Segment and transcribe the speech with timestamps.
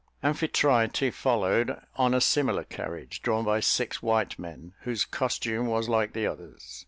[0.23, 6.13] Amphitrite followed, on a similar carriage, drawn by six white men, whose costume was like
[6.13, 6.79] the others.